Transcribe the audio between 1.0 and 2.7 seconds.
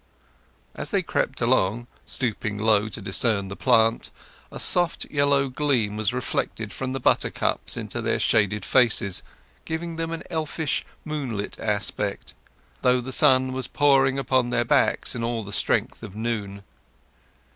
crept along, stooping